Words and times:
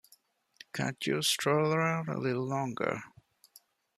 Can't 0.73 1.05
you 1.05 1.21
stroll 1.21 1.73
around 1.75 2.09
a 2.09 2.17
little 2.17 2.47
longer? 2.47 3.03